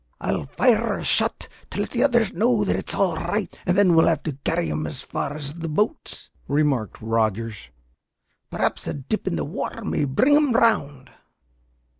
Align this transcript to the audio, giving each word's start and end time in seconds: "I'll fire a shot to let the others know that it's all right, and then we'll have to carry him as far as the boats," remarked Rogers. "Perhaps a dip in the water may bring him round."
"I'll 0.19 0.47
fire 0.47 0.97
a 0.97 1.03
shot 1.03 1.47
to 1.69 1.79
let 1.79 1.91
the 1.91 2.01
others 2.03 2.33
know 2.33 2.63
that 2.63 2.75
it's 2.75 2.95
all 2.95 3.17
right, 3.17 3.55
and 3.67 3.77
then 3.77 3.93
we'll 3.93 4.07
have 4.07 4.23
to 4.23 4.35
carry 4.43 4.67
him 4.67 4.87
as 4.87 5.01
far 5.03 5.31
as 5.35 5.53
the 5.53 5.69
boats," 5.69 6.31
remarked 6.47 6.99
Rogers. 7.03 7.69
"Perhaps 8.49 8.87
a 8.87 8.95
dip 8.95 9.27
in 9.27 9.35
the 9.35 9.45
water 9.45 9.85
may 9.85 10.05
bring 10.05 10.35
him 10.35 10.53
round." 10.53 11.11